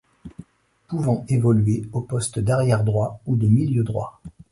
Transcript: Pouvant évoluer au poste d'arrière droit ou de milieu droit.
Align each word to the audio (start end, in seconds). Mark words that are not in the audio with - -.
Pouvant 0.87 1.25
évoluer 1.29 1.87
au 1.93 2.01
poste 2.01 2.39
d'arrière 2.39 2.83
droit 2.83 3.21
ou 3.27 3.35
de 3.35 3.45
milieu 3.47 3.83
droit. 3.83 4.19